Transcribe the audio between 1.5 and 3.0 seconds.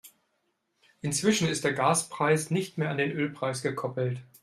der Gaspreis nicht mehr an